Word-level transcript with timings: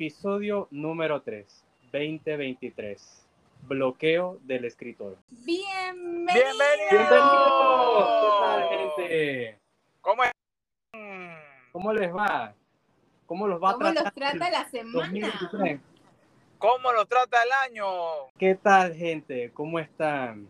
episodio 0.00 0.66
número 0.70 1.20
3, 1.20 1.46
2023. 1.92 3.28
Bloqueo 3.68 4.38
del 4.44 4.64
escritor. 4.64 5.18
Bienvenido. 5.44 6.32
¡Bienvenidos! 6.32 7.10
¿Qué 8.22 8.28
tal, 8.40 8.68
gente? 8.70 9.58
¿Cómo 10.00 10.24
es? 10.24 10.30
¿Cómo 11.70 11.92
les 11.92 12.14
va? 12.14 12.54
¿Cómo 13.26 13.46
los 13.46 13.62
va 13.62 13.72
a 13.72 13.72
¿Cómo 13.74 13.92
los 13.92 14.14
trata 14.14 14.50
la 14.50 14.70
semana? 14.70 15.06
2023? 15.06 15.80
¿Cómo 16.56 16.92
lo 16.92 17.04
trata 17.04 17.42
el 17.42 17.70
año? 17.70 17.86
¿Qué 18.38 18.54
tal, 18.54 18.94
gente? 18.94 19.50
¿Cómo 19.52 19.78
están? 19.78 20.48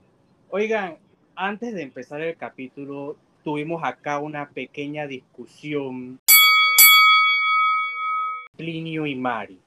Oigan, 0.51 0.97
antes 1.35 1.75
de 1.75 1.83
empezar 1.83 2.21
el 2.21 2.37
capítulo, 2.37 3.17
tuvimos 3.43 3.83
acá 3.83 4.21
una 4.21 4.51
pequeña 4.51 5.09
discusión, 5.09 6.21
Plinio 8.61 9.07
y 9.07 9.15
Mari, 9.15 9.59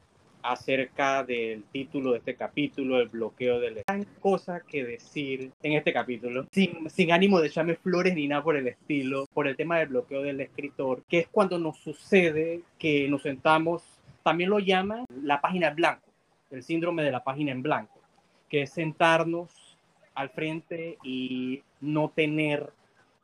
acerca 0.44 1.24
del 1.24 1.64
título 1.72 2.12
de 2.12 2.20
este 2.20 2.36
capítulo, 2.36 3.00
el 3.00 3.10
bloqueo 3.10 3.60
del... 3.60 3.82
Hay 3.88 4.06
cosas 4.20 4.62
que 4.62 4.84
decir 4.86 5.52
en 5.64 5.74
este 5.74 5.92
capítulo, 5.92 6.46
sin, 6.52 6.88
sin 6.92 7.12
ánimo 7.12 7.40
de 7.40 7.48
echarme 7.48 7.74
flores 7.74 8.14
ni 8.14 8.28
nada 8.28 8.44
por 8.44 8.56
el 8.56 8.68
estilo, 8.68 9.26
por 9.34 9.48
el 9.48 9.56
tema 9.56 9.80
del 9.80 9.88
bloqueo 9.88 10.22
del 10.22 10.42
escritor, 10.42 11.02
que 11.10 11.18
es 11.18 11.28
cuando 11.28 11.58
nos 11.58 11.80
sucede 11.80 12.62
que 12.78 13.10
nos 13.10 13.24
sentamos, 13.24 13.82
también 14.22 14.52
lo 14.52 14.60
llaman 14.60 15.05
la 15.24 15.41
página 15.41 15.70
en 15.70 15.76
blanco, 15.76 16.08
el 16.52 16.62
síndrome 16.62 17.02
de 17.02 17.12
la 17.12 17.24
página 17.24 17.52
en 17.52 17.63
blanco, 17.63 18.00
que 18.48 18.62
es 18.62 18.70
sentarnos 18.70 19.76
al 20.13 20.30
frente 20.30 21.00
y 21.04 21.63
no 21.82 22.10
tener 22.10 22.72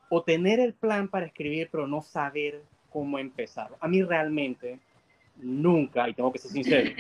o 0.10 0.24
tener 0.24 0.60
el 0.60 0.74
plan 0.74 1.08
para 1.10 1.28
escribir 1.28 1.70
pero 1.72 1.86
no 1.86 2.02
saber 2.02 2.64
cómo 2.90 3.20
empezar. 3.20 3.70
A 3.80 3.88
mí 3.88 4.02
realmente 4.02 4.80
nunca, 5.42 6.08
y 6.10 6.14
tengo 6.14 6.32
que 6.32 6.40
ser 6.40 6.52
sincero, 6.52 6.92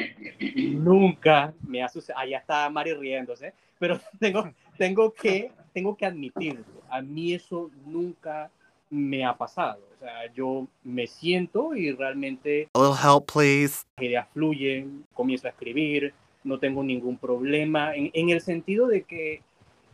nunca 0.56 1.54
me 1.68 1.84
ha 1.84 1.90
sucedido, 1.90 2.20
allá 2.20 2.38
está 2.38 2.70
Mari 2.70 2.94
riéndose, 2.94 3.54
pero 3.78 4.00
tengo, 4.20 4.52
tengo, 4.78 5.14
que, 5.14 5.52
tengo 5.73 5.95
que 5.95 6.06
admitirlo, 6.06 6.66
a 6.90 7.02
mí 7.02 7.34
eso 7.34 7.70
nunca 7.86 8.50
me 8.90 9.23
ha 9.23 9.38
pasado. 9.38 9.82
O 9.95 10.00
sea, 10.00 10.32
yo 10.34 10.67
me 10.84 11.06
siento 11.06 11.76
y 11.76 11.92
realmente 11.92 12.70
A 12.73 12.80
little 12.80 12.95
help, 12.95 13.32
please. 13.32 13.86
las 13.98 14.06
ideas 14.06 14.28
fluyen, 14.34 15.06
comienzo 15.14 15.48
a 15.48 15.52
escribir, 15.52 16.14
no 16.44 16.58
tengo 16.58 16.84
ningún 16.84 17.17
problema, 17.17 17.95
en, 17.95 18.10
en 18.14 18.30
el 18.30 18.42
sentido 18.42 18.88
de 18.88 19.04
que 19.04 19.42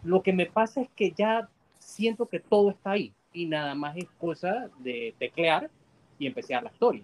lo 0.04 0.22
que 0.22 0.32
me 0.32 0.46
pasa 0.46 0.82
es 0.82 0.90
que 0.96 1.12
ya 1.12 1.50
siento 1.80 2.28
que 2.28 2.40
todo 2.40 2.70
está 2.70 2.92
ahí 2.92 3.12
y 3.34 3.48
nada 3.48 3.76
más 3.76 3.98
es 3.98 4.06
cosa 4.18 4.70
de 4.80 5.14
teclear 5.18 5.70
y 6.20 6.28
empezar 6.28 6.64
la 6.64 6.72
historia. 6.72 7.04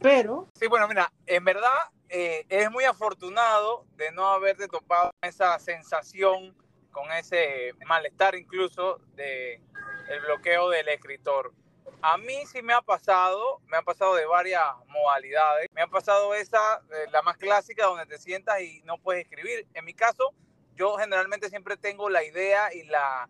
Pero, 0.00 0.48
Sí, 0.54 0.66
bueno, 0.66 0.86
mira, 0.88 1.12
en 1.26 1.44
verdad 1.44 1.76
eh, 2.08 2.46
eres 2.48 2.70
muy 2.70 2.84
afortunado 2.84 3.84
de 3.96 4.12
no 4.12 4.26
haberte 4.28 4.68
topado 4.68 5.12
esa 5.22 5.58
sensación, 5.58 6.56
con 6.90 7.10
ese 7.12 7.74
malestar 7.86 8.34
incluso 8.34 8.98
de 9.14 9.60
el 10.08 10.20
bloqueo 10.22 10.70
del 10.70 10.88
escritor. 10.88 11.52
A 12.00 12.16
mí 12.16 12.46
sí 12.46 12.62
me 12.62 12.72
ha 12.72 12.82
pasado, 12.82 13.60
me 13.66 13.76
ha 13.76 13.82
pasado 13.82 14.14
de 14.14 14.24
varias 14.24 14.64
modalidades. 14.86 15.68
Me 15.72 15.82
ha 15.82 15.86
pasado 15.86 16.34
esa, 16.34 16.82
eh, 16.90 17.06
la 17.10 17.22
más 17.22 17.36
clásica, 17.36 17.86
donde 17.86 18.06
te 18.06 18.18
sientas 18.18 18.60
y 18.60 18.82
no 18.84 18.98
puedes 18.98 19.24
escribir. 19.24 19.66
En 19.74 19.84
mi 19.84 19.94
caso, 19.94 20.32
yo 20.76 20.96
generalmente 20.96 21.48
siempre 21.50 21.76
tengo 21.76 22.08
la 22.08 22.24
idea 22.24 22.72
y 22.72 22.84
la 22.84 23.28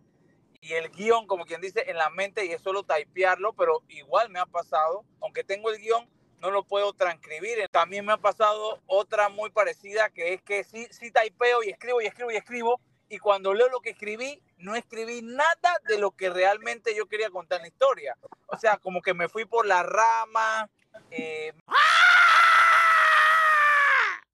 y 0.61 0.73
el 0.73 0.89
guion, 0.89 1.25
como 1.25 1.45
quien 1.45 1.61
dice, 1.61 1.89
en 1.89 1.97
la 1.97 2.09
mente 2.09 2.45
y 2.45 2.51
es 2.51 2.61
solo 2.61 2.83
typearlo, 2.83 3.53
pero 3.53 3.81
igual 3.87 4.29
me 4.29 4.39
ha 4.39 4.45
pasado, 4.45 5.05
aunque 5.21 5.43
tengo 5.43 5.69
el 5.69 5.79
guion, 5.79 6.09
no 6.41 6.51
lo 6.51 6.63
puedo 6.63 6.93
transcribir. 6.93 7.67
También 7.69 8.05
me 8.05 8.13
ha 8.13 8.17
pasado 8.17 8.81
otra 8.85 9.29
muy 9.29 9.49
parecida, 9.49 10.09
que 10.09 10.33
es 10.33 10.41
que 10.41 10.63
sí, 10.63 10.87
sí 10.91 11.11
typeo 11.11 11.63
y 11.63 11.69
escribo 11.69 12.01
y 12.01 12.07
escribo 12.07 12.31
y 12.31 12.37
escribo, 12.37 12.81
y 13.09 13.17
cuando 13.17 13.53
leo 13.53 13.69
lo 13.69 13.79
que 13.81 13.91
escribí, 13.91 14.41
no 14.57 14.75
escribí 14.75 15.21
nada 15.21 15.79
de 15.87 15.97
lo 15.97 16.11
que 16.11 16.29
realmente 16.29 16.95
yo 16.95 17.07
quería 17.07 17.29
contar 17.29 17.57
en 17.57 17.63
la 17.63 17.67
historia. 17.69 18.17
O 18.47 18.57
sea, 18.57 18.77
como 18.77 19.01
que 19.01 19.13
me 19.13 19.27
fui 19.27 19.45
por 19.45 19.65
la 19.65 19.83
rama, 19.83 20.69
eh, 21.09 21.53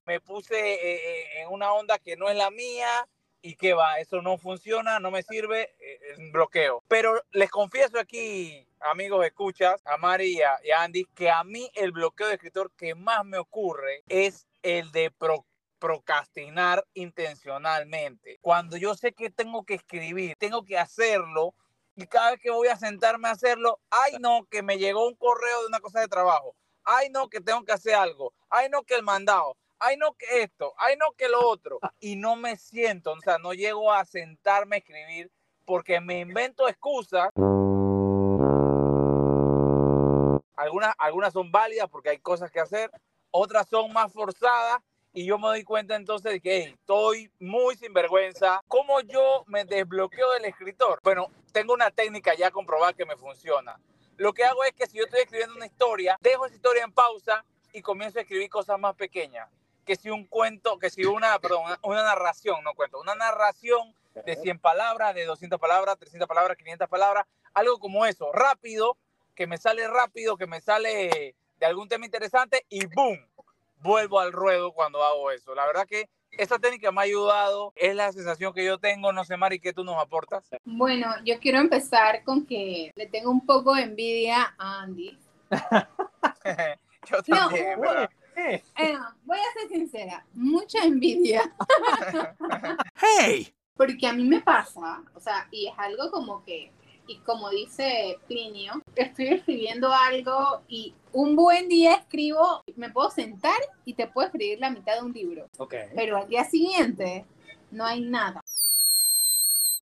me 0.04 0.20
puse 0.20 0.56
eh, 0.56 0.78
eh, 0.82 1.40
en 1.40 1.48
una 1.48 1.72
onda 1.72 1.98
que 1.98 2.16
no 2.16 2.28
es 2.28 2.36
la 2.36 2.50
mía, 2.50 3.08
y 3.46 3.54
que 3.54 3.74
va, 3.74 4.00
eso 4.00 4.22
no 4.22 4.38
funciona, 4.38 4.98
no 4.98 5.12
me 5.12 5.22
sirve, 5.22 5.76
eh, 5.78 6.16
bloqueo. 6.32 6.82
Pero 6.88 7.22
les 7.30 7.48
confieso 7.48 7.96
aquí, 7.96 8.65
amigos, 8.90 9.24
escuchas, 9.26 9.82
a 9.84 9.96
Mari 9.96 10.38
y 10.38 10.42
a, 10.42 10.58
Andy, 10.80 11.04
que 11.14 11.30
a 11.30 11.42
mí 11.44 11.70
el 11.74 11.92
bloqueo 11.92 12.28
de 12.28 12.34
escritor 12.34 12.72
que 12.76 12.94
más 12.94 13.24
me 13.24 13.38
ocurre 13.38 14.02
es 14.08 14.46
el 14.62 14.90
de 14.92 15.10
pro- 15.10 15.46
procrastinar 15.78 16.86
intencionalmente. 16.94 18.38
Cuando 18.40 18.76
yo 18.76 18.94
sé 18.94 19.12
que 19.12 19.30
tengo 19.30 19.64
que 19.64 19.74
escribir, 19.74 20.34
tengo 20.38 20.64
que 20.64 20.78
hacerlo, 20.78 21.54
y 21.94 22.06
cada 22.06 22.32
vez 22.32 22.40
que 22.40 22.50
voy 22.50 22.68
a 22.68 22.76
sentarme 22.76 23.28
a 23.28 23.32
hacerlo, 23.32 23.80
ay 23.90 24.14
no, 24.20 24.46
que 24.50 24.62
me 24.62 24.78
llegó 24.78 25.06
un 25.06 25.14
correo 25.16 25.60
de 25.62 25.66
una 25.66 25.80
cosa 25.80 26.00
de 26.00 26.08
trabajo, 26.08 26.54
ay 26.84 27.08
no, 27.10 27.28
que 27.28 27.40
tengo 27.40 27.64
que 27.64 27.72
hacer 27.72 27.94
algo, 27.94 28.32
ay 28.50 28.68
no, 28.70 28.82
que 28.82 28.94
el 28.94 29.02
mandado, 29.02 29.56
ay 29.78 29.96
no 29.96 30.14
que 30.14 30.42
esto, 30.42 30.74
ay 30.78 30.96
no 30.96 31.06
que 31.16 31.28
lo 31.28 31.46
otro, 31.48 31.78
y 32.00 32.16
no 32.16 32.36
me 32.36 32.56
siento, 32.56 33.12
o 33.12 33.20
sea, 33.20 33.38
no 33.38 33.52
llego 33.52 33.92
a 33.92 34.04
sentarme 34.04 34.76
a 34.76 34.78
escribir 34.78 35.30
porque 35.64 36.00
me 36.00 36.20
invento 36.20 36.68
excusas. 36.68 37.30
Algunas, 40.66 40.94
algunas 40.98 41.32
son 41.32 41.50
válidas 41.52 41.88
porque 41.88 42.10
hay 42.10 42.18
cosas 42.18 42.50
que 42.50 42.60
hacer, 42.60 42.90
otras 43.30 43.68
son 43.68 43.92
más 43.92 44.12
forzadas 44.12 44.80
y 45.12 45.24
yo 45.24 45.38
me 45.38 45.46
doy 45.46 45.64
cuenta 45.64 45.94
entonces 45.94 46.32
de 46.32 46.40
que 46.40 46.56
hey, 46.56 46.74
estoy 46.78 47.30
muy 47.38 47.76
sinvergüenza. 47.76 48.60
¿Cómo 48.68 49.00
yo 49.00 49.44
me 49.46 49.64
desbloqueo 49.64 50.32
del 50.32 50.44
escritor? 50.44 51.00
Bueno, 51.02 51.30
tengo 51.52 51.72
una 51.72 51.90
técnica 51.90 52.34
ya 52.34 52.50
comprobada 52.50 52.92
que 52.92 53.06
me 53.06 53.16
funciona. 53.16 53.80
Lo 54.16 54.32
que 54.32 54.44
hago 54.44 54.64
es 54.64 54.72
que 54.72 54.86
si 54.86 54.98
yo 54.98 55.04
estoy 55.04 55.20
escribiendo 55.20 55.54
una 55.54 55.66
historia, 55.66 56.18
dejo 56.20 56.46
esa 56.46 56.56
historia 56.56 56.84
en 56.84 56.92
pausa 56.92 57.44
y 57.72 57.80
comienzo 57.80 58.18
a 58.18 58.22
escribir 58.22 58.50
cosas 58.50 58.78
más 58.78 58.94
pequeñas. 58.94 59.48
Que 59.84 59.94
si 59.94 60.10
un 60.10 60.26
cuento, 60.26 60.78
que 60.78 60.90
si 60.90 61.04
una, 61.04 61.38
perdón, 61.38 61.64
una, 61.64 61.78
una 61.82 62.02
narración, 62.02 62.64
no 62.64 62.74
cuento, 62.74 63.00
una 63.00 63.14
narración 63.14 63.94
de 64.24 64.36
100 64.36 64.58
palabras, 64.58 65.14
de 65.14 65.24
200 65.24 65.60
palabras, 65.60 65.96
300 65.98 66.26
palabras, 66.26 66.56
500 66.56 66.88
palabras, 66.88 67.26
algo 67.54 67.78
como 67.78 68.04
eso, 68.04 68.32
rápido, 68.32 68.96
que 69.36 69.46
me 69.46 69.58
sale 69.58 69.86
rápido, 69.86 70.36
que 70.36 70.46
me 70.46 70.60
sale 70.60 71.36
de 71.58 71.66
algún 71.66 71.88
tema 71.88 72.06
interesante 72.06 72.64
y 72.68 72.86
¡boom! 72.86 73.18
Vuelvo 73.78 74.18
al 74.18 74.32
ruedo 74.32 74.72
cuando 74.72 75.04
hago 75.04 75.30
eso. 75.30 75.54
La 75.54 75.66
verdad 75.66 75.86
que 75.86 76.08
esta 76.32 76.58
técnica 76.58 76.90
me 76.90 77.00
ha 77.00 77.04
ayudado, 77.04 77.72
es 77.76 77.94
la 77.94 78.10
sensación 78.12 78.52
que 78.52 78.64
yo 78.64 78.78
tengo, 78.78 79.12
no 79.12 79.24
sé, 79.24 79.36
Mari, 79.36 79.60
¿qué 79.60 79.72
tú 79.72 79.84
nos 79.84 79.96
aportas? 80.02 80.48
Bueno, 80.64 81.14
yo 81.24 81.38
quiero 81.38 81.58
empezar 81.60 82.24
con 82.24 82.44
que 82.46 82.90
le 82.94 83.06
tengo 83.06 83.30
un 83.30 83.44
poco 83.46 83.74
de 83.74 83.82
envidia 83.82 84.54
a 84.58 84.80
Andy. 84.82 85.16
yo 87.08 87.22
también, 87.22 87.80
verdad. 87.80 88.10
eh, 88.36 88.62
Eh, 88.78 88.98
voy 89.24 89.38
a 89.38 89.60
ser 89.60 89.68
sincera, 89.68 90.26
mucha 90.32 90.82
envidia. 90.82 91.54
Hey! 93.00 93.54
Porque 93.76 94.06
a 94.06 94.12
mí 94.14 94.24
me 94.24 94.40
pasa, 94.40 95.02
o 95.14 95.20
sea, 95.20 95.46
y 95.50 95.68
es 95.68 95.74
algo 95.76 96.10
como 96.10 96.42
que, 96.44 96.72
y 97.06 97.18
como 97.18 97.50
dice 97.50 98.18
Plinio, 98.26 98.82
estoy 98.94 99.28
escribiendo 99.28 99.92
algo 99.92 100.62
y 100.68 100.94
un 101.12 101.36
buen 101.36 101.68
día 101.68 101.94
escribo, 101.94 102.62
me 102.76 102.90
puedo 102.90 103.10
sentar 103.10 103.58
y 103.84 103.94
te 103.94 104.06
puedo 104.08 104.26
escribir 104.26 104.58
la 104.60 104.70
mitad 104.70 104.94
de 104.96 105.02
un 105.06 105.12
libro. 105.12 105.46
ok. 105.58 105.74
pero 105.94 106.16
al 106.18 106.28
día 106.28 106.44
siguiente 106.44 107.24
no 107.70 107.84
hay 107.84 108.00
nada. 108.00 108.40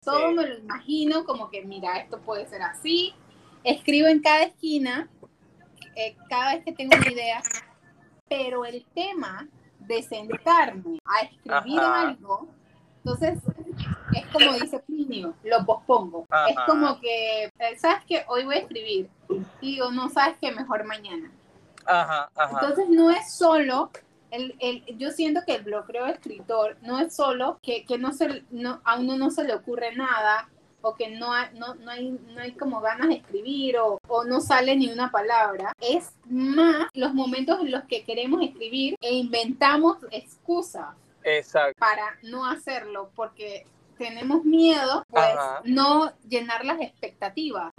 Todo 0.03 0.29
Sí. 0.29 0.35
me 0.35 0.47
lo 0.47 0.57
imagino 0.59 1.23
como 1.25 1.49
que, 1.49 1.63
mira, 1.63 1.97
esto 1.97 2.19
puede 2.19 2.45
ser 2.47 2.61
así. 2.61 3.13
Escribo 3.63 4.07
en 4.07 4.21
cada 4.21 4.43
esquina, 4.43 5.09
eh, 5.95 6.17
cada 6.29 6.55
vez 6.55 6.65
que 6.65 6.73
tengo 6.73 6.95
una 6.97 7.09
idea, 7.11 7.41
pero 8.27 8.65
el 8.65 8.85
tema 8.93 9.47
de 9.79 10.01
sentarme 10.03 10.99
a 11.05 11.21
escribir 11.21 11.79
Ajá. 11.79 12.01
algo, 12.09 12.47
entonces 12.97 13.39
es 14.15 14.25
como 14.27 14.53
dice 14.53 14.79
Plinio, 14.79 15.33
lo 15.43 15.65
pospongo. 15.65 16.25
Es 16.49 16.55
como 16.65 16.99
que, 16.99 17.45
eh, 17.45 17.77
¿sabes 17.77 18.03
que 18.05 18.23
Hoy 18.27 18.45
voy 18.45 18.55
a 18.55 18.59
escribir. 18.59 19.09
Y 19.61 19.73
digo, 19.73 19.91
no, 19.91 20.09
¿sabes 20.09 20.37
que 20.39 20.51
Mejor 20.51 20.85
mañana. 20.85 21.31
Ajá, 21.85 22.29
ajá. 22.35 22.59
Entonces 22.61 22.89
no 22.89 23.09
es 23.09 23.33
solo, 23.33 23.91
el, 24.31 24.55
el- 24.59 24.83
yo 24.97 25.11
siento 25.11 25.41
que 25.45 25.55
el 25.55 25.63
bloqueo 25.63 26.05
de 26.05 26.11
escritor 26.13 26.77
no 26.81 26.99
es 26.99 27.15
solo 27.15 27.59
que, 27.61 27.85
que 27.85 27.97
no 27.97 28.13
se, 28.13 28.43
no, 28.51 28.81
a 28.85 28.97
uno 28.99 29.17
no 29.17 29.29
se 29.31 29.43
le 29.43 29.53
ocurre 29.53 29.95
nada 29.95 30.47
o 30.81 30.95
que 30.95 31.09
no 31.11 31.31
hay, 31.33 31.47
no, 31.53 31.75
no 31.75 31.91
hay, 31.91 32.11
no 32.11 32.41
hay 32.41 32.51
como 32.53 32.81
ganas 32.81 33.07
de 33.07 33.15
escribir 33.15 33.77
o, 33.77 33.99
o 34.07 34.23
no 34.25 34.39
sale 34.41 34.75
ni 34.75 34.89
una 34.91 35.11
palabra. 35.11 35.71
Es 35.79 36.11
más 36.29 36.87
los 36.93 37.13
momentos 37.13 37.59
en 37.61 37.71
los 37.71 37.83
que 37.85 38.03
queremos 38.03 38.41
escribir 38.41 38.95
e 39.01 39.13
inventamos 39.13 39.97
excusas 40.11 40.87
Exacto. 41.23 41.77
para 41.79 42.17
no 42.23 42.45
hacerlo 42.45 43.11
porque 43.15 43.65
tenemos 43.97 44.43
miedo 44.43 45.05
pues 45.09 45.23
Ajá. 45.23 45.61
no 45.65 46.11
llenar 46.27 46.65
las 46.65 46.81
expectativas 46.81 47.71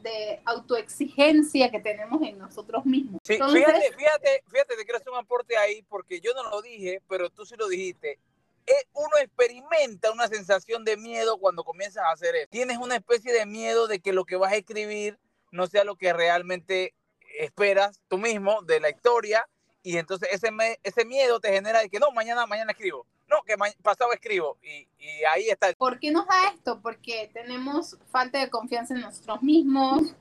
de 0.00 0.40
autoexigencia 0.44 1.70
que 1.70 1.80
tenemos 1.80 2.22
en 2.22 2.38
nosotros 2.38 2.84
mismos. 2.84 3.20
Sí, 3.24 3.34
Entonces, 3.34 3.64
fíjate, 3.64 3.92
fíjate, 3.96 4.44
fíjate, 4.48 4.76
te 4.76 4.84
quiero 4.84 4.98
hacer 4.98 5.12
un 5.12 5.18
aporte 5.18 5.56
ahí 5.56 5.82
porque 5.88 6.20
yo 6.20 6.32
no 6.34 6.48
lo 6.50 6.60
dije, 6.62 7.00
pero 7.08 7.30
tú 7.30 7.46
sí 7.46 7.54
lo 7.56 7.68
dijiste. 7.68 8.18
Eh, 8.66 8.86
Uno 8.94 9.10
experimenta 9.20 10.12
una 10.12 10.28
sensación 10.28 10.84
de 10.84 10.96
miedo 10.96 11.38
cuando 11.38 11.64
comienzas 11.64 12.04
a 12.04 12.12
hacer 12.12 12.34
eso. 12.36 12.48
Tienes 12.50 12.78
una 12.78 12.96
especie 12.96 13.32
de 13.32 13.46
miedo 13.46 13.86
de 13.86 14.00
que 14.00 14.12
lo 14.12 14.24
que 14.24 14.36
vas 14.36 14.52
a 14.52 14.56
escribir 14.56 15.18
no 15.50 15.66
sea 15.66 15.84
lo 15.84 15.96
que 15.96 16.12
realmente 16.12 16.94
esperas 17.38 18.00
tú 18.08 18.18
mismo 18.18 18.62
de 18.62 18.80
la 18.80 18.90
historia 18.90 19.46
y 19.82 19.98
entonces 19.98 20.28
ese, 20.32 20.50
ese 20.82 21.04
miedo 21.04 21.40
te 21.40 21.52
genera 21.52 21.80
de 21.80 21.88
que 21.88 21.98
no, 21.98 22.10
mañana, 22.12 22.46
mañana 22.46 22.72
escribo. 22.72 23.06
No, 23.32 23.42
que 23.44 23.54
pasado 23.82 24.12
escribo 24.12 24.58
y, 24.62 24.86
y 24.98 25.24
ahí 25.32 25.48
está. 25.48 25.72
¿Por 25.72 25.98
qué 25.98 26.10
nos 26.10 26.26
da 26.26 26.48
esto? 26.54 26.80
Porque 26.82 27.30
tenemos 27.32 27.96
falta 28.10 28.38
de 28.38 28.50
confianza 28.50 28.94
en 28.94 29.00
nosotros 29.00 29.42
mismos. 29.42 30.14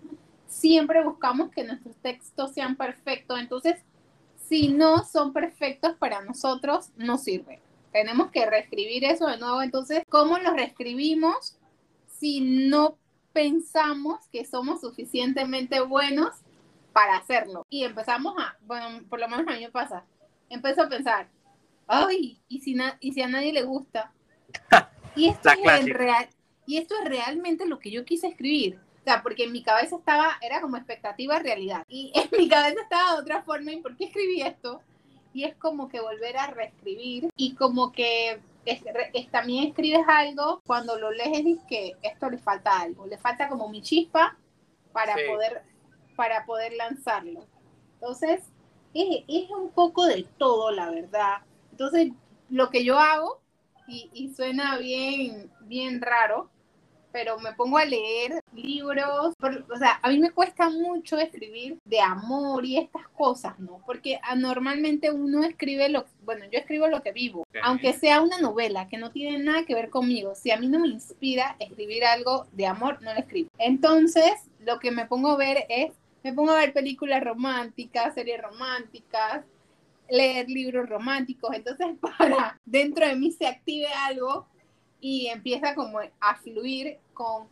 Siempre 0.47 1.03
buscamos 1.03 1.51
que 1.51 1.63
nuestros 1.65 1.95
textos 1.97 2.53
sean 2.53 2.77
perfectos. 2.77 3.37
Entonces, 3.37 3.83
si 4.51 4.69
no 4.69 5.03
son 5.03 5.33
perfectos 5.33 5.95
para 5.97 6.21
nosotros, 6.21 6.89
no 6.95 7.17
sirve. 7.17 7.61
Tenemos 7.91 8.31
que 8.31 8.45
reescribir 8.45 9.03
eso 9.05 9.27
de 9.27 9.37
nuevo. 9.37 9.61
Entonces, 9.61 10.03
¿cómo 10.09 10.37
los 10.39 10.53
reescribimos 10.53 11.57
si 12.07 12.41
no 12.69 12.97
pensamos 13.33 14.27
que 14.31 14.45
somos 14.45 14.81
suficientemente 14.81 15.81
buenos 15.81 16.35
para 16.93 17.17
hacerlo? 17.17 17.65
Y 17.69 17.83
empezamos 17.83 18.35
a, 18.37 18.57
bueno, 18.61 19.05
por 19.09 19.19
lo 19.19 19.27
menos 19.27 19.47
a 19.47 19.51
mí 19.51 19.61
me 19.61 19.71
pasa, 19.71 20.05
empiezo 20.49 20.83
a 20.83 20.89
pensar, 20.89 21.29
ay, 21.91 22.41
¿y 22.47 22.59
si, 22.61 22.73
na- 22.73 22.97
y 22.99 23.11
si 23.13 23.21
a 23.21 23.27
nadie 23.27 23.53
le 23.53 23.63
gusta? 23.63 24.11
Y 25.13 25.27
esto, 25.27 25.49
es 25.49 25.85
real, 25.89 26.29
y 26.65 26.77
esto 26.77 26.95
es 27.03 27.09
realmente 27.09 27.65
lo 27.65 27.79
que 27.79 27.91
yo 27.91 28.05
quise 28.05 28.27
escribir. 28.27 28.79
O 29.01 29.03
sea, 29.03 29.21
porque 29.21 29.43
en 29.43 29.51
mi 29.51 29.61
cabeza 29.61 29.97
estaba, 29.97 30.37
era 30.41 30.61
como 30.61 30.77
expectativa 30.77 31.37
realidad. 31.39 31.83
Y 31.89 32.13
en 32.15 32.29
mi 32.37 32.47
cabeza 32.47 32.81
estaba 32.81 33.15
de 33.15 33.21
otra 33.21 33.43
forma. 33.43 33.73
¿Y 33.73 33.81
por 33.81 33.97
qué 33.97 34.05
escribí 34.05 34.41
esto? 34.41 34.79
Y 35.33 35.43
es 35.43 35.53
como 35.55 35.89
que 35.89 35.99
volver 35.99 36.37
a 36.37 36.47
reescribir. 36.47 37.29
Y 37.35 37.55
como 37.55 37.91
que 37.91 38.39
es- 38.63 38.83
es- 39.13 39.29
también 39.31 39.67
escribes 39.67 40.05
algo, 40.07 40.61
cuando 40.65 40.97
lo 40.97 41.11
lees 41.11 41.45
es 41.45 41.59
que 41.67 41.91
esto 42.03 42.29
le 42.29 42.37
falta 42.37 42.79
algo. 42.79 43.05
Le 43.05 43.17
falta 43.17 43.49
como 43.49 43.67
mi 43.67 43.81
chispa 43.81 44.37
para, 44.93 45.15
Sí. 45.15 45.21
poder, 45.29 45.61
para 46.15 46.45
poder 46.45 46.71
lanzarlo. 46.73 47.45
Entonces, 47.95 48.43
es, 48.93 49.23
es 49.27 49.49
un 49.49 49.71
poco 49.71 50.05
de 50.05 50.23
todo, 50.37 50.71
la 50.71 50.89
verdad. 50.89 51.39
Entonces, 51.71 52.11
lo 52.49 52.69
que 52.69 52.83
yo 52.83 52.99
hago, 52.99 53.41
y, 53.87 54.09
y 54.13 54.33
suena 54.33 54.77
bien, 54.77 55.51
bien 55.61 56.01
raro, 56.01 56.49
pero 57.11 57.37
me 57.39 57.51
pongo 57.53 57.77
a 57.77 57.83
leer 57.85 58.39
libros, 58.53 59.33
por- 59.37 59.65
o 59.69 59.77
sea, 59.77 59.99
a 60.01 60.09
mí 60.09 60.17
me 60.17 60.31
cuesta 60.31 60.69
mucho 60.69 61.17
escribir 61.17 61.77
de 61.83 61.99
amor 61.99 62.65
y 62.65 62.77
estas 62.77 63.07
cosas, 63.09 63.59
¿no? 63.59 63.81
Porque 63.85 64.19
normalmente 64.37 65.11
uno 65.11 65.43
escribe 65.43 65.89
lo, 65.89 66.05
bueno, 66.23 66.45
yo 66.51 66.57
escribo 66.59 66.87
lo 66.87 67.03
que 67.03 67.11
vivo, 67.11 67.43
aunque 67.63 67.91
sea 67.93 68.21
una 68.21 68.39
novela 68.39 68.87
que 68.87 68.97
no 68.97 69.11
tiene 69.11 69.39
nada 69.39 69.65
que 69.65 69.75
ver 69.75 69.89
conmigo, 69.89 70.35
si 70.35 70.51
a 70.51 70.57
mí 70.57 70.67
no 70.69 70.79
me 70.79 70.87
inspira 70.87 71.57
escribir 71.59 72.05
algo 72.05 72.47
de 72.53 72.67
amor, 72.67 73.01
no 73.01 73.13
lo 73.13 73.19
escribo. 73.19 73.49
Entonces, 73.57 74.31
lo 74.59 74.79
que 74.79 74.91
me 74.91 75.05
pongo 75.05 75.31
a 75.31 75.37
ver 75.37 75.65
es, 75.69 75.91
me 76.23 76.33
pongo 76.33 76.51
a 76.51 76.59
ver 76.59 76.71
películas 76.73 77.23
románticas, 77.23 78.13
series 78.13 78.41
románticas, 78.41 79.43
leer 80.11 80.49
libros 80.49 80.87
románticos, 80.89 81.55
entonces 81.55 81.87
para 82.17 82.59
dentro 82.65 83.07
de 83.07 83.15
mí 83.15 83.31
se 83.31 83.47
active 83.47 83.87
algo 83.87 84.45
y 84.99 85.27
empieza 85.27 85.73
como 85.73 85.99
a 86.19 86.35
fluir 86.35 86.99
con 87.13 87.47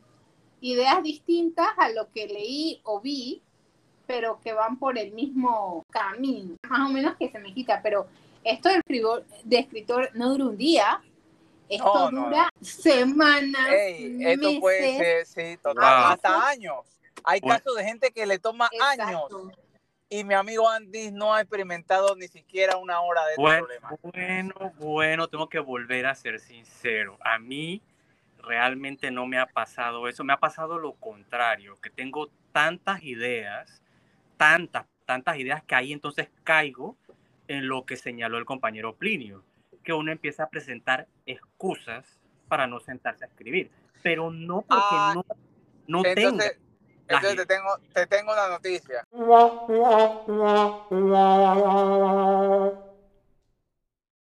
ideas 0.61 1.01
distintas 1.01 1.69
a 1.77 1.89
lo 1.89 2.11
que 2.11 2.27
leí 2.27 2.81
o 2.83 2.99
vi, 2.99 3.41
pero 4.05 4.39
que 4.41 4.51
van 4.53 4.77
por 4.77 4.97
el 4.97 5.13
mismo 5.13 5.83
camino, 5.89 6.55
más 6.69 6.89
o 6.89 6.93
menos 6.93 7.15
que 7.17 7.29
se 7.31 7.39
me 7.39 7.53
quita, 7.53 7.81
pero 7.81 8.07
esto 8.43 8.67
de 8.69 8.75
escritor, 8.75 9.25
de 9.43 9.57
escritor 9.59 10.09
no 10.15 10.29
dura 10.31 10.45
un 10.45 10.57
día, 10.57 11.01
esto 11.69 11.93
No, 11.93 12.11
no. 12.11 12.25
dura 12.25 12.49
semanas, 12.61 13.69
Ey, 13.71 14.17
esto 14.25 14.59
puede 14.59 14.81
meses. 14.99 15.27
ser, 15.35 15.53
sí, 15.53 15.57
total, 15.61 16.03
Wow. 16.03 16.11
hasta 16.11 16.49
años. 16.49 16.77
Hay 17.23 17.39
Bueno. 17.39 17.59
casos 17.59 17.75
de 17.77 17.83
gente 17.85 18.11
que 18.11 18.25
le 18.25 18.37
toma 18.39 18.69
años 18.81 19.23
Exacto. 19.29 19.51
Y 20.09 20.23
mi 20.23 20.33
amigo 20.33 20.67
Andy 20.67 21.11
no 21.11 21.33
ha 21.33 21.41
experimentado 21.41 22.15
ni 22.15 22.27
siquiera 22.27 22.77
una 22.77 22.99
hora 23.01 23.23
de 23.25 23.31
este 23.31 23.41
Bueno, 23.41 23.65
problema. 23.67 23.97
bueno, 24.01 24.73
bueno, 24.79 25.27
tengo 25.27 25.49
que 25.49 25.59
volver 25.59 26.07
a 26.07 26.15
ser 26.15 26.39
sincero. 26.39 27.17
A 27.21 27.37
mí 27.37 27.81
realmente 28.39 29.11
no 29.11 29.27
me 29.27 29.37
ha 29.37 29.45
pasado 29.45 30.07
eso, 30.07 30.23
me 30.23 30.33
ha 30.33 30.39
pasado 30.39 30.79
lo 30.79 30.93
contrario, 30.93 31.75
que 31.81 31.89
tengo 31.89 32.29
tantas 32.51 33.03
ideas, 33.03 33.83
tantas, 34.37 34.85
tantas 35.05 35.37
ideas 35.37 35.63
que 35.63 35.75
ahí 35.75 35.93
entonces 35.93 36.29
caigo 36.43 36.97
en 37.47 37.67
lo 37.67 37.85
que 37.85 37.95
señaló 37.95 38.37
el 38.37 38.45
compañero 38.45 38.95
Plinio, 38.95 39.43
que 39.83 39.93
uno 39.93 40.11
empieza 40.11 40.43
a 40.43 40.49
presentar 40.49 41.07
excusas 41.25 42.19
para 42.47 42.65
no 42.65 42.79
sentarse 42.79 43.25
a 43.25 43.27
escribir, 43.27 43.69
pero 44.01 44.31
no 44.31 44.61
porque 44.61 44.85
Ah, 44.89 45.13
no, 45.15 45.25
no 45.87 46.01
tenga. 46.01 46.29
Entonces, 46.29 46.59
entonces 47.09 47.37
te 47.37 47.45
tengo, 47.47 47.77
te 47.93 48.07
tengo 48.07 48.31
una 48.31 48.47
noticia. 48.49 49.05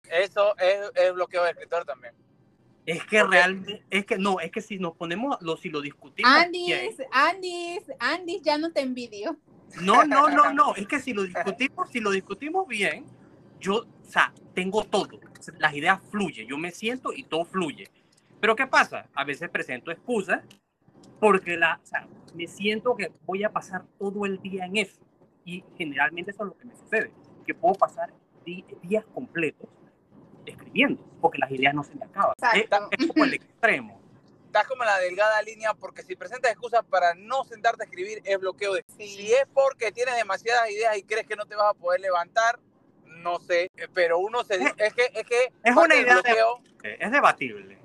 Eso 0.10 0.58
es, 0.58 0.92
es 0.96 1.14
bloqueo 1.14 1.44
de 1.44 1.50
escritor 1.52 1.86
también. 1.86 2.14
Es 2.86 3.04
que 3.04 3.22
realmente, 3.22 3.84
es 3.90 4.06
que 4.06 4.18
no, 4.18 4.40
es 4.40 4.50
que 4.50 4.62
si 4.62 4.80
nos 4.80 4.96
ponemos, 4.96 5.38
lo, 5.42 5.58
si 5.58 5.70
lo 5.70 5.82
discutimos... 5.82 6.32
Andis, 6.32 7.02
Andis, 7.12 7.84
Andis, 8.00 8.42
ya 8.42 8.58
no 8.58 8.72
te 8.72 8.80
envidio. 8.80 9.38
No, 9.82 10.06
no, 10.06 10.30
no, 10.30 10.54
no. 10.54 10.74
Es 10.78 10.88
que 10.88 11.02
si 11.02 11.12
lo 11.12 11.24
discutimos, 11.24 11.90
si 11.92 12.00
lo 12.00 12.12
discutimos 12.12 12.66
bien, 12.66 13.06
yo, 13.60 13.80
o 13.80 14.10
sea, 14.10 14.34
tengo 14.54 14.86
todo. 14.86 15.20
Las 15.60 15.74
ideas 15.74 16.00
fluyen. 16.10 16.48
Yo 16.48 16.58
me 16.58 16.72
siento 16.72 17.12
y 17.12 17.24
todo 17.24 17.44
fluye. 17.44 17.90
Pero 18.40 18.56
¿qué 18.56 18.68
pasa? 18.68 19.08
A 19.14 19.26
veces 19.26 19.50
presento 19.50 19.92
excusas 19.92 20.42
porque 21.20 21.58
la, 21.58 21.80
o 21.84 21.86
sea, 21.86 22.08
me 22.34 22.48
siento 22.48 22.96
que 22.96 23.12
voy 23.26 23.44
a 23.44 23.50
pasar 23.52 23.84
todo 23.98 24.26
el 24.26 24.40
día 24.42 24.66
en 24.66 24.78
eso. 24.78 25.02
Y 25.46 25.64
generalmente 25.78 26.32
eso 26.32 26.44
es 26.44 26.50
lo 26.50 26.58
que 26.58 26.66
me 26.66 26.76
sucede. 26.76 27.12
Que 27.46 27.54
puedo 27.54 27.76
pasar 27.76 28.14
días 28.46 29.06
completos 29.14 29.70
escribiendo 30.46 31.04
porque 31.22 31.38
las 31.40 31.52
ideas 31.52 31.74
no 31.74 31.84
se 31.84 31.96
me 31.96 32.06
acaban. 32.06 32.34
Es, 32.54 32.62
Exacto. 32.62 32.90
es 32.98 33.08
como 33.08 33.24
el 33.26 33.34
extremo. 33.34 34.02
Estás 34.46 34.68
como 34.68 34.84
en 34.84 34.88
la 34.88 34.98
delgada 35.00 35.42
línea 35.42 35.74
porque 35.74 36.04
si 36.04 36.16
presentas 36.16 36.52
excusas 36.52 36.84
para 36.86 37.14
no 37.16 37.44
sentarte 37.44 37.84
a 37.84 37.86
escribir 37.86 38.22
es 38.24 38.40
bloqueo 38.40 38.74
de 38.74 38.84
Sí. 38.98 39.08
Si 39.08 39.34
es 39.34 39.46
porque 39.54 39.92
tienes 39.92 40.16
demasiadas 40.16 40.70
ideas 40.72 40.98
y 40.98 41.04
crees 41.04 41.28
que 41.28 41.36
no 41.36 41.46
te 41.46 41.56
vas 41.56 41.72
a 41.72 41.74
poder 41.74 42.00
levantar, 42.00 42.60
no 43.06 43.40
sé, 43.40 43.70
pero 43.94 44.20
uno 44.20 44.44
se 44.46 44.58
di- 44.58 44.66
es 44.78 44.94
que 44.94 45.10
es 45.14 45.26
que 45.26 45.52
Es 45.64 45.76
una 45.76 45.96
idea 45.96 46.16
de- 46.16 46.22
bloqueo, 46.22 46.60
Es 46.84 47.12
debatible. 47.12 47.78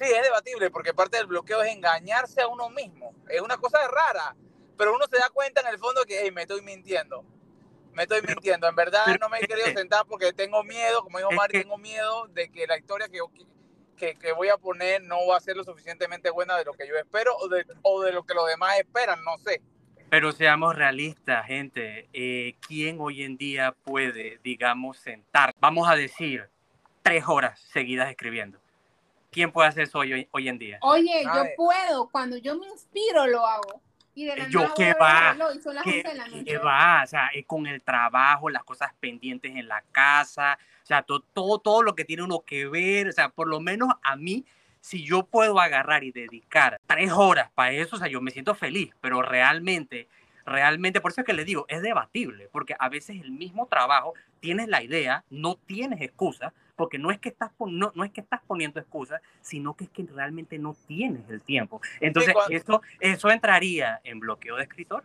Sí, 0.00 0.10
es 0.12 0.22
debatible 0.22 0.70
porque 0.70 0.94
parte 0.94 1.16
del 1.18 1.26
bloqueo 1.26 1.62
es 1.62 1.72
engañarse 1.74 2.40
a 2.40 2.48
uno 2.48 2.68
mismo. 2.70 3.14
Es 3.28 3.40
una 3.40 3.56
cosa 3.58 3.78
rara, 3.88 4.34
pero 4.76 4.94
uno 4.94 5.04
se 5.10 5.18
da 5.18 5.28
cuenta 5.30 5.60
en 5.60 5.66
el 5.68 5.78
fondo 5.78 6.04
que 6.04 6.20
hey, 6.22 6.30
me 6.30 6.42
estoy 6.42 6.62
mintiendo. 6.62 7.24
Me 7.92 8.02
estoy 8.04 8.20
Pero- 8.20 8.34
mintiendo. 8.34 8.68
En 8.68 8.76
verdad 8.76 9.02
pero 9.06 9.18
no 9.18 9.28
me 9.28 9.38
he 9.38 9.46
querido 9.46 9.66
que- 9.66 9.74
sentar 9.74 10.06
porque 10.06 10.32
tengo 10.32 10.62
miedo, 10.64 11.02
como 11.02 11.18
dijo 11.18 11.30
Mari, 11.32 11.60
tengo 11.62 11.76
miedo 11.76 12.26
de 12.28 12.50
que 12.50 12.66
la 12.66 12.78
historia 12.78 13.08
que, 13.08 13.18
que, 13.96 14.14
que 14.16 14.32
voy 14.32 14.48
a 14.48 14.56
poner 14.56 15.02
no 15.02 15.26
va 15.26 15.36
a 15.36 15.40
ser 15.40 15.56
lo 15.56 15.64
suficientemente 15.64 16.30
buena 16.30 16.56
de 16.56 16.64
lo 16.64 16.72
que 16.72 16.86
yo 16.88 16.96
espero 16.96 17.36
o 17.36 17.48
de, 17.48 17.66
o 17.82 18.00
de 18.02 18.12
lo 18.12 18.24
que 18.24 18.34
los 18.34 18.46
demás 18.46 18.78
esperan, 18.78 19.22
no 19.24 19.36
sé. 19.38 19.60
Pero 20.08 20.32
seamos 20.32 20.74
realistas, 20.74 21.46
gente. 21.46 22.08
Eh, 22.12 22.56
¿Quién 22.66 22.96
hoy 23.00 23.22
en 23.22 23.36
día 23.36 23.76
puede, 23.84 24.38
digamos, 24.42 24.98
sentar, 24.98 25.52
vamos 25.60 25.88
a 25.88 25.94
decir, 25.94 26.48
tres 27.02 27.24
horas 27.28 27.60
seguidas 27.72 28.08
escribiendo? 28.10 28.59
¿Quién 29.30 29.52
puede 29.52 29.68
hacer 29.68 29.84
eso 29.84 29.98
hoy, 29.98 30.28
hoy 30.32 30.48
en 30.48 30.58
día? 30.58 30.78
Oye, 30.82 31.22
yo 31.24 31.44
puedo, 31.56 32.08
cuando 32.08 32.36
yo 32.36 32.58
me 32.58 32.66
inspiro 32.66 33.26
lo 33.26 33.46
hago. 33.46 33.80
Y 34.12 34.24
de 34.24 34.36
la 34.36 34.48
Yo 34.48 34.62
nada 34.62 34.74
qué 34.76 34.92
va, 34.94 35.36
son 35.62 35.74
las 35.76 35.84
¿Qué, 35.84 36.02
11 36.04 36.08
de 36.08 36.14
la 36.14 36.44
qué 36.44 36.58
va? 36.58 37.02
O 37.04 37.06
sea, 37.06 37.30
eh, 37.32 37.44
con 37.44 37.66
el 37.68 37.80
trabajo, 37.80 38.50
las 38.50 38.64
cosas 38.64 38.92
pendientes 38.98 39.54
en 39.54 39.68
la 39.68 39.82
casa, 39.92 40.58
o 40.82 40.86
sea, 40.86 41.02
to- 41.02 41.20
todo, 41.32 41.60
todo 41.60 41.82
lo 41.82 41.94
que 41.94 42.04
tiene 42.04 42.24
uno 42.24 42.40
que 42.40 42.66
ver, 42.66 43.08
o 43.08 43.12
sea, 43.12 43.28
por 43.28 43.46
lo 43.46 43.60
menos 43.60 43.88
a 44.02 44.16
mí, 44.16 44.44
si 44.80 45.04
yo 45.04 45.22
puedo 45.24 45.60
agarrar 45.60 46.02
y 46.02 46.10
dedicar 46.10 46.80
tres 46.86 47.12
horas 47.12 47.50
para 47.54 47.70
eso, 47.72 47.96
o 47.96 47.98
sea, 48.00 48.08
yo 48.08 48.20
me 48.20 48.32
siento 48.32 48.54
feliz, 48.56 48.90
pero 49.00 49.22
realmente, 49.22 50.08
realmente, 50.44 51.00
por 51.00 51.12
eso 51.12 51.20
es 51.20 51.26
que 51.26 51.32
le 51.32 51.44
digo, 51.44 51.64
es 51.68 51.80
debatible, 51.80 52.48
porque 52.50 52.74
a 52.78 52.88
veces 52.88 53.20
el 53.20 53.30
mismo 53.30 53.66
trabajo, 53.68 54.14
tienes 54.40 54.68
la 54.68 54.82
idea, 54.82 55.24
no 55.30 55.54
tienes 55.54 56.00
excusas, 56.00 56.52
porque 56.80 56.96
no 56.98 57.10
es 57.10 57.18
que 57.18 57.28
estás, 57.28 57.50
pon- 57.58 57.78
no, 57.78 57.92
no 57.94 58.04
es 58.04 58.10
que 58.10 58.22
estás 58.22 58.40
poniendo 58.46 58.80
excusas, 58.80 59.20
sino 59.42 59.76
que 59.76 59.84
es 59.84 59.90
que 59.90 60.02
realmente 60.10 60.58
no 60.58 60.74
tienes 60.86 61.28
el 61.28 61.42
tiempo. 61.42 61.82
Entonces, 62.00 62.32
cuando- 62.32 62.56
eso, 62.56 62.80
eso 63.00 63.30
entraría 63.30 64.00
en 64.02 64.18
bloqueo 64.18 64.56
de 64.56 64.62
escritor. 64.62 65.04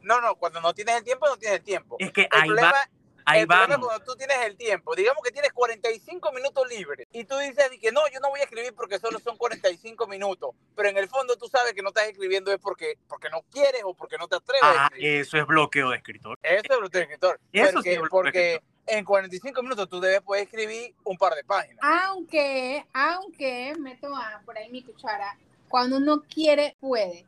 No, 0.00 0.18
no, 0.22 0.36
cuando 0.36 0.62
no 0.62 0.72
tienes 0.72 0.96
el 0.96 1.04
tiempo, 1.04 1.26
no 1.26 1.36
tienes 1.36 1.58
el 1.58 1.64
tiempo. 1.64 1.96
Es 1.98 2.10
que 2.10 2.22
El 2.22 2.28
ahí 2.32 2.46
problema, 2.48 2.72
va, 2.72 3.34
el 3.36 3.46
problema 3.46 3.74
es 3.74 3.80
cuando 3.80 4.04
tú 4.06 4.16
tienes 4.16 4.38
el 4.46 4.56
tiempo. 4.56 4.94
Digamos 4.94 5.22
que 5.22 5.30
tienes 5.30 5.52
45 5.52 6.32
minutos 6.32 6.66
libres 6.70 7.06
y 7.12 7.24
tú 7.24 7.36
dices 7.36 7.70
que 7.78 7.92
no, 7.92 8.00
yo 8.10 8.18
no 8.18 8.30
voy 8.30 8.40
a 8.40 8.44
escribir 8.44 8.72
porque 8.74 8.98
solo 8.98 9.18
son 9.18 9.36
45 9.36 10.06
minutos. 10.06 10.54
Pero 10.74 10.88
en 10.88 10.96
el 10.96 11.06
fondo 11.06 11.36
tú 11.36 11.48
sabes 11.48 11.74
que 11.74 11.82
no 11.82 11.88
estás 11.88 12.08
escribiendo 12.08 12.50
es 12.50 12.58
porque, 12.58 12.94
porque 13.06 13.28
no 13.28 13.42
quieres 13.52 13.82
o 13.84 13.92
porque 13.94 14.16
no 14.16 14.26
te 14.26 14.36
atreves 14.36 14.62
a 14.62 14.70
Ah, 14.70 14.86
escribir. 14.86 15.20
eso 15.20 15.36
es 15.36 15.46
bloqueo 15.46 15.90
de 15.90 15.96
escritor. 15.98 16.38
Eso 16.42 16.62
es 16.74 16.80
lo 16.80 16.88
de 16.88 17.00
escritor. 17.02 17.38
Eso 17.52 17.72
porque, 17.74 17.90
sí 17.90 17.94
es 17.94 18.00
bloqueo 18.00 18.02
de 18.04 18.08
porque 18.08 18.62
en 18.90 19.04
45 19.04 19.62
minutos 19.62 19.88
tú 19.88 20.00
debes 20.00 20.20
poder 20.22 20.42
escribir 20.44 20.94
un 21.04 21.16
par 21.16 21.34
de 21.34 21.44
páginas. 21.44 21.78
Aunque, 21.82 22.84
aunque, 22.92 23.74
meto 23.78 24.14
a- 24.14 24.40
por 24.44 24.56
ahí 24.58 24.70
mi 24.70 24.82
cuchara, 24.82 25.36
cuando 25.68 25.96
uno 25.98 26.22
quiere, 26.22 26.76
puede. 26.80 27.26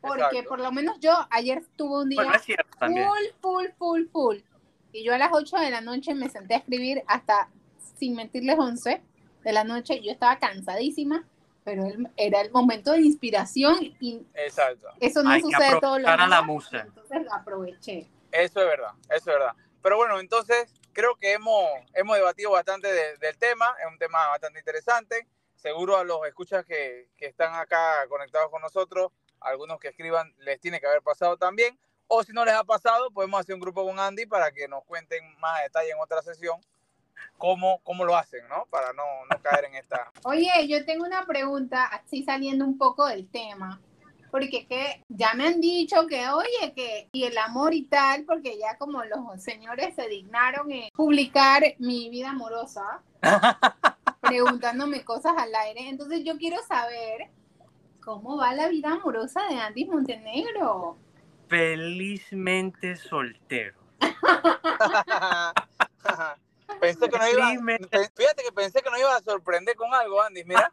Porque 0.00 0.22
Exacto. 0.22 0.48
por 0.48 0.60
lo 0.60 0.72
menos 0.72 0.98
yo 1.00 1.12
ayer 1.30 1.62
tuve 1.76 2.02
un 2.02 2.08
día 2.08 2.22
Bueno, 2.22 3.04
full, 3.06 3.26
full, 3.40 3.66
full, 3.78 4.04
full. 4.10 4.36
Y 4.92 5.04
yo 5.04 5.14
a 5.14 5.18
las 5.18 5.30
8 5.32 5.56
de 5.58 5.70
la 5.70 5.80
noche 5.80 6.14
me 6.14 6.28
senté 6.28 6.54
a 6.54 6.58
escribir 6.58 7.02
hasta, 7.06 7.48
sin 7.98 8.14
mentirles, 8.14 8.58
11 8.58 9.00
de 9.44 9.52
la 9.52 9.64
noche. 9.64 10.00
Yo 10.02 10.10
estaba 10.10 10.38
cansadísima, 10.38 11.24
pero 11.64 11.84
era 12.16 12.40
el 12.40 12.50
momento 12.50 12.92
de 12.92 13.00
inspiración 13.02 13.76
y 14.00 14.26
Exacto. 14.34 14.88
eso 15.00 15.22
no 15.22 15.30
Hay 15.30 15.40
sucede 15.40 15.78
todos 15.80 16.00
los 16.00 16.10
a 16.10 16.16
la 16.16 16.26
días. 16.26 16.44
musa. 16.44 16.80
Entonces 16.80 17.22
aproveché. 17.32 18.08
Eso 18.32 18.60
es 18.60 18.66
verdad, 18.66 18.90
eso 19.08 19.16
es 19.16 19.26
verdad. 19.26 19.52
Pero 19.82 19.96
bueno, 19.96 20.18
entonces 20.20 20.72
creo 20.92 21.16
que 21.16 21.32
hemos, 21.32 21.68
hemos 21.94 22.16
debatido 22.16 22.50
bastante 22.50 22.92
de- 22.92 23.16
del 23.18 23.36
tema, 23.38 23.74
es 23.80 23.86
un 23.86 23.98
tema 23.98 24.28
bastante 24.28 24.58
interesante. 24.58 25.26
Seguro 25.54 25.96
a 25.96 26.04
los 26.04 26.26
escuchas 26.26 26.64
que, 26.64 27.08
que 27.16 27.26
están 27.26 27.54
acá 27.54 28.06
conectados 28.08 28.50
con 28.50 28.60
nosotros, 28.62 29.12
algunos 29.40 29.78
que 29.78 29.88
escriban 29.88 30.34
les 30.38 30.60
tiene 30.60 30.80
que 30.80 30.86
haber 30.86 31.02
pasado 31.02 31.36
también. 31.36 31.78
O 32.08 32.22
si 32.22 32.32
no 32.32 32.44
les 32.44 32.54
ha 32.54 32.64
pasado, 32.64 33.10
podemos 33.10 33.40
hacer 33.40 33.54
un 33.54 33.60
grupo 33.60 33.84
con 33.86 33.98
Andy 33.98 34.26
para 34.26 34.50
que 34.52 34.68
nos 34.68 34.84
cuenten 34.84 35.38
más 35.38 35.62
detalle 35.62 35.90
en 35.92 36.00
otra 36.00 36.20
sesión 36.22 36.60
cómo, 37.38 37.80
cómo 37.84 38.04
lo 38.04 38.16
hacen, 38.16 38.46
¿no? 38.48 38.66
Para 38.66 38.92
no, 38.92 39.04
no 39.30 39.42
caer 39.42 39.64
en 39.66 39.74
esta... 39.76 40.10
Oye, 40.24 40.50
yo 40.68 40.84
tengo 40.84 41.04
una 41.04 41.24
pregunta, 41.26 41.84
así 41.86 42.22
saliendo 42.24 42.64
un 42.64 42.76
poco 42.76 43.06
del 43.06 43.30
tema, 43.30 43.80
porque 44.32 44.60
es 44.60 44.66
que 44.66 45.04
ya 45.10 45.34
me 45.34 45.46
han 45.46 45.60
dicho 45.60 46.06
que, 46.06 46.26
oye, 46.30 46.72
que 46.74 47.10
y 47.12 47.24
el 47.24 47.36
amor 47.36 47.74
y 47.74 47.82
tal, 47.82 48.24
porque 48.24 48.58
ya 48.58 48.78
como 48.78 49.04
los 49.04 49.42
señores 49.42 49.94
se 49.94 50.08
dignaron 50.08 50.72
en 50.72 50.88
publicar 50.94 51.62
mi 51.78 52.08
vida 52.08 52.30
amorosa, 52.30 53.02
preguntándome 54.22 55.04
cosas 55.04 55.34
al 55.36 55.54
aire, 55.54 55.86
entonces 55.86 56.24
yo 56.24 56.38
quiero 56.38 56.56
saber 56.66 57.28
cómo 58.02 58.38
va 58.38 58.54
la 58.54 58.68
vida 58.68 58.92
amorosa 58.92 59.42
de 59.50 59.56
Andy 59.56 59.84
Montenegro. 59.84 60.96
Felizmente 61.48 62.96
soltero. 62.96 63.74
pensé 66.80 67.06
que 67.10 67.18
no 67.18 67.28
iba, 67.28 67.50
fíjate 68.16 68.42
que 68.44 68.52
pensé 68.52 68.80
que 68.80 68.88
nos 68.90 68.98
iba 68.98 69.14
a 69.14 69.20
sorprender 69.20 69.76
con 69.76 69.92
algo, 69.92 70.22
Andy. 70.22 70.42
Mira, 70.44 70.72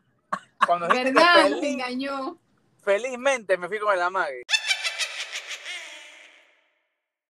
cuando 0.66 0.88
¿Verdad? 0.88 1.44
Me 1.44 1.50
feliz- 1.50 1.64
engañó. 1.74 2.38
Felizmente 2.84 3.58
me 3.58 3.68
fui 3.68 3.80
con 3.80 3.94
el 3.94 4.02
amague. 4.02 4.44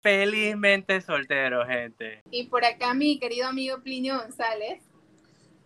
Felizmente 0.00 1.00
soltero, 1.00 1.66
gente. 1.66 2.22
Y 2.30 2.44
por 2.44 2.64
acá 2.64 2.94
mi 2.94 3.18
querido 3.18 3.48
amigo 3.48 3.82
Plinio 3.82 4.18
González. 4.18 4.82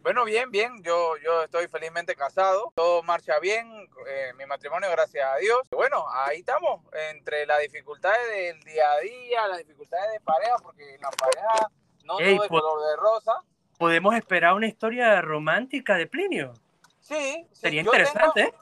Bueno, 0.02 0.24
bien, 0.24 0.50
bien. 0.50 0.82
Yo, 0.82 1.14
yo 1.22 1.44
estoy 1.44 1.68
felizmente 1.68 2.16
casado. 2.16 2.72
Todo 2.74 3.02
marcha 3.04 3.38
bien. 3.38 3.70
eh, 4.08 4.32
mi 4.36 4.46
matrimonio, 4.46 4.90
gracias 4.90 5.24
a 5.24 5.36
Dios. 5.36 5.60
Bueno, 5.70 6.04
ahí 6.10 6.40
estamos. 6.40 6.80
Entre 7.10 7.46
las 7.46 7.60
dificultades 7.60 8.28
del 8.30 8.60
día 8.64 8.90
a 8.90 8.98
día, 9.00 9.46
las 9.46 9.58
dificultades 9.58 10.12
de 10.12 10.20
pareja, 10.20 10.56
porque 10.62 10.94
en 10.94 11.00
la 11.00 11.10
pareja 11.10 11.68
no 12.04 12.18
Ey, 12.18 12.34
todo 12.34 12.44
es 12.44 12.48
color 12.48 12.88
de 12.88 12.96
rosa. 12.96 13.32
¿Podemos 13.78 14.14
esperar 14.16 14.54
una 14.54 14.66
historia 14.66 15.20
romántica 15.20 15.96
de 15.96 16.06
Plinio? 16.06 16.52
Sí, 17.00 17.46
sí, 17.52 17.60
Sería 17.60 17.82
yo 17.82 17.92
interesante, 17.92 18.40
¿eh? 18.40 18.44
Tengo, 18.50 18.61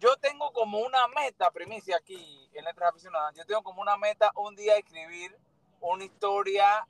yo 0.00 0.16
tengo 0.16 0.52
como 0.52 0.78
una 0.78 1.06
meta, 1.08 1.50
primicia 1.50 1.96
aquí 1.96 2.48
en 2.54 2.64
Letras 2.64 2.90
Aficionadas. 2.90 3.34
Yo 3.36 3.44
tengo 3.44 3.62
como 3.62 3.82
una 3.82 3.96
meta 3.96 4.32
un 4.34 4.56
día 4.56 4.76
escribir 4.76 5.36
una 5.80 6.04
historia 6.04 6.86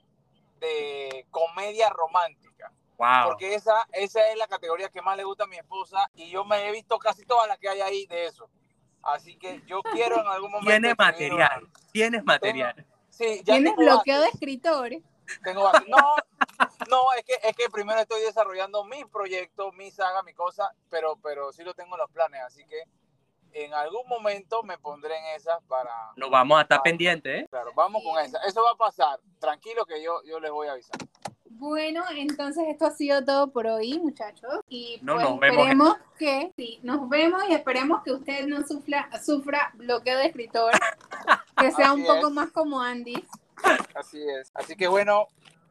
de 0.59 1.25
comedia 1.29 1.89
romántica. 1.89 2.71
Wow. 2.97 3.29
porque 3.29 3.55
esa, 3.55 3.87
esa 3.93 4.27
es 4.27 4.37
la 4.37 4.45
categoría 4.45 4.89
que 4.89 5.01
más 5.01 5.17
le 5.17 5.23
gusta 5.23 5.45
a 5.45 5.47
mi 5.47 5.57
esposa 5.57 6.07
y 6.13 6.29
yo 6.29 6.45
me 6.45 6.67
he 6.67 6.71
visto 6.71 6.99
casi 6.99 7.25
todas 7.25 7.47
las 7.47 7.57
que 7.57 7.67
hay 7.67 7.81
ahí 7.81 8.05
de 8.05 8.27
eso. 8.27 8.47
Así 9.01 9.37
que 9.37 9.63
yo 9.65 9.81
quiero 9.91 10.21
en 10.21 10.27
algún 10.27 10.51
momento. 10.51 10.69
Tienes 10.69 10.91
escribir 10.91 11.33
una. 11.33 11.45
material. 11.45 11.69
Tienes 11.91 12.23
material. 12.23 12.85
Sí, 13.09 13.41
ya 13.43 13.55
¿Tienes 13.55 13.75
bloqueo 13.75 14.21
de 14.21 14.27
escritores? 14.27 15.01
tengo. 15.43 15.71
No, 15.87 16.15
no, 16.89 17.13
es 17.17 17.23
que, 17.25 17.33
es 17.41 17.55
que 17.55 17.69
primero 17.69 17.99
estoy 17.99 18.21
desarrollando 18.21 18.83
mi 18.83 19.03
proyecto, 19.05 19.71
mi 19.71 19.89
saga, 19.89 20.21
mi 20.23 20.33
cosa, 20.33 20.71
pero, 20.89 21.15
pero 21.23 21.51
sí 21.53 21.63
lo 21.63 21.73
tengo 21.73 21.95
en 21.95 22.01
los 22.01 22.11
planes. 22.11 22.41
Así 22.45 22.65
que 22.65 22.83
en 23.53 23.73
algún 23.73 24.07
momento 24.07 24.63
me 24.63 24.77
pondré 24.77 25.17
en 25.17 25.35
esas 25.35 25.61
para. 25.67 25.91
Nos 26.15 26.29
vamos 26.29 26.59
a 26.59 26.61
estar 26.63 26.81
pendientes, 26.83 27.43
¿eh? 27.43 27.47
Claro, 27.49 27.71
vamos 27.75 28.03
con 28.03 28.23
esa. 28.23 28.39
Eso 28.47 28.61
va 28.63 28.71
a 28.71 28.75
pasar. 28.75 29.19
Tranquilo 29.39 29.85
que 29.85 30.01
yo, 30.03 30.21
yo 30.23 30.39
les 30.39 30.51
voy 30.51 30.67
a 30.67 30.73
avisar. 30.73 30.97
Bueno, 31.45 32.03
entonces 32.15 32.63
esto 32.69 32.85
ha 32.87 32.91
sido 32.91 33.23
todo 33.23 33.51
por 33.51 33.67
hoy, 33.67 33.99
muchachos. 33.99 34.61
Y 34.67 34.97
No, 35.03 35.15
pues 35.15 35.29
nos 35.29 35.39
vemos. 35.39 35.95
que, 36.17 36.51
sí, 36.57 36.79
nos 36.81 37.07
vemos 37.07 37.43
y 37.49 37.53
esperemos 37.53 38.01
que 38.03 38.11
usted 38.13 38.47
no 38.47 38.65
sufra, 38.65 39.09
sufra 39.23 39.71
bloqueo 39.75 40.17
de 40.17 40.25
escritor, 40.27 40.71
que 41.57 41.71
sea 41.71 41.93
un 41.93 42.01
Así 42.01 42.09
poco 42.09 42.27
es. 42.29 42.33
más 42.33 42.51
como 42.51 42.81
Andy. 42.81 43.23
Así 43.93 44.19
es. 44.27 44.49
Así 44.55 44.75
que 44.75 44.87
bueno, 44.87 45.27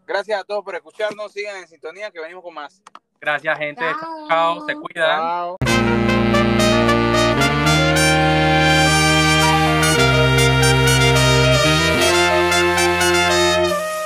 gracias 0.07 0.41
a 0.41 0.45
todos 0.45 0.63
por 0.65 0.77
escucharnos. 0.77 1.33
Sigan 1.33 1.57
en 1.57 1.67
sintonía 1.67 2.11
que 2.13 2.21
venimos 2.21 2.45
con 2.45 2.55
más. 2.55 2.81
Gracias, 3.21 3.59
gente. 3.59 3.83
Chao. 4.01 4.29
Chao, 4.29 4.67
se 4.67 4.75
cuidan. 4.77 5.19
Chao. 5.19 6.10